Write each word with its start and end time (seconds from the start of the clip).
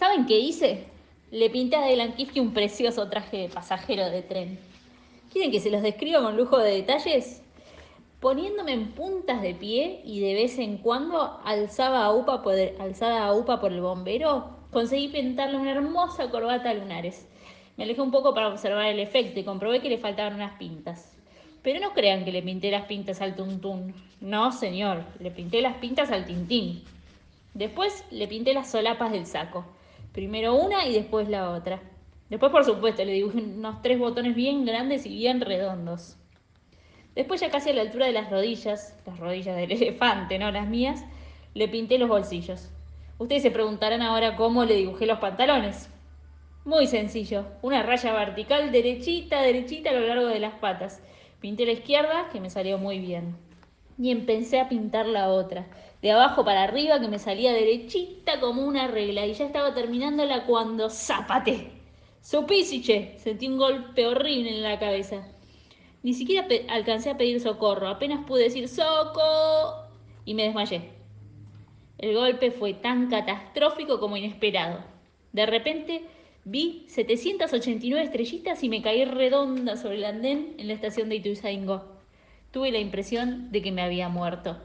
¿Saben 0.00 0.24
qué 0.24 0.38
hice? 0.38 0.86
Le 1.30 1.50
pinté 1.50 1.76
a 1.76 1.86
Dylan 1.86 2.14
un 2.36 2.54
precioso 2.54 3.10
traje 3.10 3.36
de 3.36 3.48
pasajero 3.50 4.08
de 4.08 4.22
tren. 4.22 4.58
¿Quieren 5.30 5.50
que 5.50 5.60
se 5.60 5.70
los 5.70 5.82
describa 5.82 6.22
con 6.22 6.38
lujo 6.38 6.56
de 6.56 6.70
detalles? 6.70 7.42
Poniéndome 8.18 8.72
en 8.72 8.92
puntas 8.92 9.42
de 9.42 9.52
pie 9.52 10.00
y 10.02 10.20
de 10.20 10.32
vez 10.32 10.58
en 10.58 10.78
cuando 10.78 11.38
alzaba 11.44 12.06
a 12.06 12.82
alzada 12.82 13.26
a 13.26 13.34
upa 13.34 13.60
por 13.60 13.72
el 13.72 13.82
bombero, 13.82 14.48
conseguí 14.70 15.08
pintarle 15.08 15.58
una 15.58 15.72
hermosa 15.72 16.30
corbata 16.30 16.70
a 16.70 16.74
lunares. 16.74 17.28
Me 17.76 17.84
alejé 17.84 18.00
un 18.00 18.10
poco 18.10 18.32
para 18.32 18.48
observar 18.48 18.86
el 18.86 19.00
efecto 19.00 19.40
y 19.40 19.44
comprobé 19.44 19.82
que 19.82 19.90
le 19.90 19.98
faltaban 19.98 20.32
unas 20.32 20.56
pintas. 20.56 21.14
Pero 21.62 21.78
no 21.78 21.92
crean 21.92 22.24
que 22.24 22.32
le 22.32 22.42
pinté 22.42 22.70
las 22.70 22.86
pintas 22.86 23.20
al 23.20 23.36
tuntún. 23.36 23.92
No, 24.22 24.50
señor, 24.50 25.04
le 25.18 25.30
pinté 25.30 25.60
las 25.60 25.76
pintas 25.76 26.10
al 26.10 26.24
tintín. 26.24 26.84
Después 27.52 28.02
le 28.10 28.26
pinté 28.28 28.54
las 28.54 28.70
solapas 28.70 29.12
del 29.12 29.26
saco. 29.26 29.66
Primero 30.12 30.54
una 30.54 30.86
y 30.86 30.92
después 30.92 31.28
la 31.28 31.50
otra. 31.50 31.80
Después, 32.28 32.50
por 32.50 32.64
supuesto, 32.64 33.04
le 33.04 33.12
dibujé 33.12 33.38
unos 33.38 33.82
tres 33.82 33.98
botones 33.98 34.34
bien 34.34 34.64
grandes 34.64 35.06
y 35.06 35.10
bien 35.10 35.40
redondos. 35.40 36.16
Después, 37.14 37.40
ya 37.40 37.50
casi 37.50 37.70
a 37.70 37.74
la 37.74 37.82
altura 37.82 38.06
de 38.06 38.12
las 38.12 38.30
rodillas, 38.30 38.96
las 39.06 39.18
rodillas 39.18 39.56
del 39.56 39.72
elefante, 39.82 40.38
no 40.38 40.50
las 40.50 40.68
mías, 40.68 41.04
le 41.54 41.68
pinté 41.68 41.98
los 41.98 42.08
bolsillos. 42.08 42.70
Ustedes 43.18 43.42
se 43.42 43.50
preguntarán 43.50 44.02
ahora 44.02 44.36
cómo 44.36 44.64
le 44.64 44.76
dibujé 44.76 45.06
los 45.06 45.18
pantalones. 45.18 45.90
Muy 46.64 46.86
sencillo, 46.86 47.46
una 47.62 47.82
raya 47.82 48.12
vertical 48.12 48.72
derechita, 48.72 49.42
derechita 49.42 49.90
a 49.90 49.94
lo 49.94 50.06
largo 50.06 50.26
de 50.26 50.40
las 50.40 50.54
patas. 50.54 51.02
Pinté 51.40 51.66
la 51.66 51.72
izquierda, 51.72 52.28
que 52.30 52.40
me 52.40 52.50
salió 52.50 52.78
muy 52.78 52.98
bien. 52.98 53.36
Y 53.98 54.10
empecé 54.10 54.60
a 54.60 54.68
pintar 54.68 55.06
la 55.06 55.30
otra, 55.30 55.66
de 56.02 56.12
abajo 56.12 56.44
para 56.44 56.62
arriba, 56.62 57.00
que 57.00 57.08
me 57.08 57.18
salía 57.18 57.52
derechita 57.52 58.40
como 58.40 58.62
una 58.62 58.88
regla. 58.88 59.26
Y 59.26 59.34
ya 59.34 59.46
estaba 59.46 59.74
terminándola 59.74 60.46
cuando 60.46 60.88
zapaté. 60.88 61.72
Supísiche, 62.22 63.18
sentí 63.18 63.48
un 63.48 63.58
golpe 63.58 64.06
horrible 64.06 64.50
en 64.50 64.62
la 64.62 64.78
cabeza. 64.78 65.26
Ni 66.02 66.14
siquiera 66.14 66.46
alcancé 66.68 67.10
a 67.10 67.16
pedir 67.16 67.40
socorro, 67.40 67.88
apenas 67.88 68.24
pude 68.26 68.44
decir 68.44 68.68
¡Soco! 68.68 69.90
y 70.24 70.34
me 70.34 70.44
desmayé. 70.44 70.90
El 71.98 72.14
golpe 72.14 72.50
fue 72.50 72.74
tan 72.74 73.10
catastrófico 73.10 74.00
como 74.00 74.16
inesperado. 74.16 74.78
De 75.32 75.44
repente 75.44 76.04
Vi 76.44 76.86
789 76.88 78.02
estrellitas 78.02 78.64
y 78.64 78.70
me 78.70 78.80
caí 78.80 79.04
redonda 79.04 79.76
sobre 79.76 79.96
el 79.96 80.04
andén 80.04 80.54
en 80.56 80.68
la 80.68 80.72
estación 80.72 81.10
de 81.10 81.16
Ituzaingó. 81.16 81.99
Tuve 82.50 82.72
la 82.72 82.78
impresión 82.78 83.50
de 83.52 83.62
que 83.62 83.72
me 83.72 83.82
había 83.82 84.08
muerto. 84.08 84.58